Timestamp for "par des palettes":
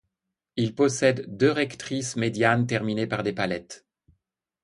3.05-3.85